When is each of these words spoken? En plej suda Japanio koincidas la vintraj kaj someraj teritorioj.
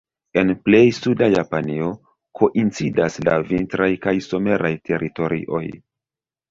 En 0.41 0.53
plej 0.69 0.87
suda 0.99 1.27
Japanio 1.35 1.91
koincidas 2.41 3.21
la 3.29 3.39
vintraj 3.53 3.93
kaj 4.09 4.19
someraj 4.31 4.75
teritorioj. 4.91 5.67